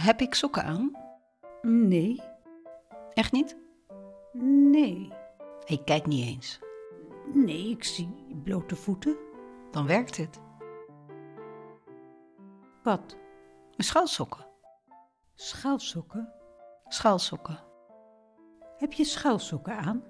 [0.00, 0.92] Heb ik sokken aan?
[1.62, 2.20] Nee,
[3.12, 3.56] Echt niet?
[4.32, 5.12] nee,
[5.64, 6.58] Ik kijk niet eens.
[7.34, 9.16] nee, ik zie blote voeten.
[9.70, 10.40] Dan werkt het.
[12.82, 13.16] Wat?
[13.76, 14.46] Mijn schaalsokken.
[16.86, 17.62] Schaalsokken?
[18.76, 20.02] Heb je schaalsokken aan?